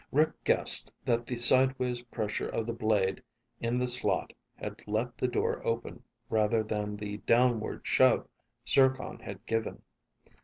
[0.11, 3.21] Rick guessed that the sideways pressure of the blade
[3.59, 8.27] in the slot had let the door open rather than the downward shove
[8.67, 9.83] Zircon had given.